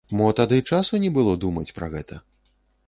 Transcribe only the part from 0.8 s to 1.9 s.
не было думаць